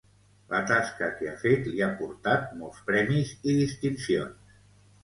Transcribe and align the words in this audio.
La 0.53 0.61
tasca 0.69 1.09
que 1.19 1.27
ha 1.31 1.35
fet 1.43 1.69
li 1.75 1.83
ha 1.83 1.91
portat 2.01 2.49
molts 2.63 2.83
premis 2.89 3.37
i 3.43 3.57
distincions. 3.63 4.61